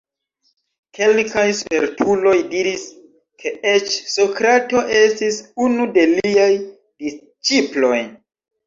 [0.99, 2.87] Kelkaj spertuloj diris
[3.45, 8.07] ke eĉ Sokrato estis unu de liaj disĉiploj.